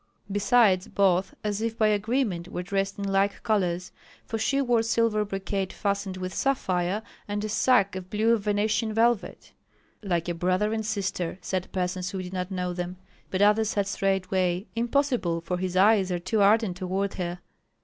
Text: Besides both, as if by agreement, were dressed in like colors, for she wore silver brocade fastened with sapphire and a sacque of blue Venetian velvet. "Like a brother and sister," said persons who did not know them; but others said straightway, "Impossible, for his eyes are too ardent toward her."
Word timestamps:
Besides 0.31 0.87
both, 0.87 1.35
as 1.43 1.61
if 1.61 1.77
by 1.77 1.89
agreement, 1.89 2.47
were 2.47 2.63
dressed 2.63 2.97
in 2.97 3.03
like 3.07 3.43
colors, 3.43 3.91
for 4.25 4.39
she 4.39 4.59
wore 4.59 4.81
silver 4.81 5.23
brocade 5.23 5.71
fastened 5.71 6.17
with 6.17 6.33
sapphire 6.33 7.03
and 7.27 7.45
a 7.45 7.49
sacque 7.49 7.95
of 7.95 8.09
blue 8.09 8.35
Venetian 8.39 8.95
velvet. 8.95 9.51
"Like 10.01 10.27
a 10.27 10.33
brother 10.33 10.73
and 10.73 10.83
sister," 10.83 11.37
said 11.43 11.71
persons 11.71 12.09
who 12.09 12.23
did 12.23 12.33
not 12.33 12.49
know 12.49 12.73
them; 12.73 12.97
but 13.29 13.43
others 13.43 13.69
said 13.69 13.85
straightway, 13.85 14.65
"Impossible, 14.75 15.39
for 15.39 15.57
his 15.59 15.77
eyes 15.77 16.11
are 16.11 16.17
too 16.17 16.41
ardent 16.41 16.77
toward 16.77 17.13
her." 17.13 17.37